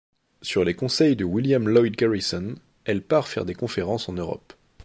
Sur 0.41 0.63
les 0.63 0.73
conseils 0.73 1.15
de 1.15 1.23
William 1.23 1.69
Lloyd 1.69 1.95
Garrison, 1.95 2.55
elle 2.85 3.03
part 3.03 3.27
faire 3.27 3.45
des 3.45 3.53
conférences 3.53 4.09
en 4.09 4.13
Europe. 4.13 4.53